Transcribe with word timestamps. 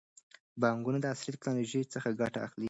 بانکونه 0.61 0.97
د 1.01 1.05
عصري 1.13 1.31
ټکنالوژۍ 1.35 1.81
څخه 1.93 2.09
ګټه 2.21 2.39
اخلي. 2.45 2.59